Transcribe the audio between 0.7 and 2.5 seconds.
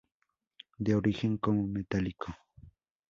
De origen como metálico.